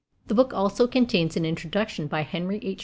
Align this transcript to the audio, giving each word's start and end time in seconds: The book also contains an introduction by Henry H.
The 0.25 0.33
book 0.33 0.51
also 0.51 0.87
contains 0.87 1.37
an 1.37 1.45
introduction 1.45 2.07
by 2.07 2.21
Henry 2.23 2.57
H. 2.63 2.79